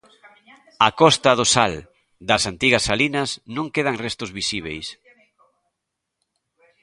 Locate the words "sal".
1.53-1.73